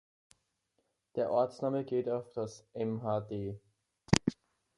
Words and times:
Der 1.15 1.29
Ortsname 1.29 1.85
geht 1.85 2.09
auf 2.09 2.31
das 2.31 2.65
mhd. 2.73 3.59